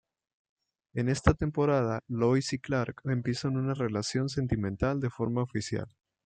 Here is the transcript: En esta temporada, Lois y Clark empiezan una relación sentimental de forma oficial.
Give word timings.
En 0.95 1.09
esta 1.09 1.35
temporada, 1.35 2.01
Lois 2.07 2.53
y 2.53 2.57
Clark 2.57 3.01
empiezan 3.03 3.55
una 3.55 3.75
relación 3.75 4.29
sentimental 4.29 4.99
de 4.99 5.11
forma 5.11 5.43
oficial. 5.43 5.95